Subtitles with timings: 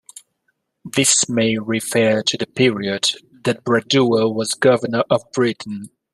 [0.83, 3.09] This may refer to the period
[3.43, 5.91] that Bradua was governor of Britain.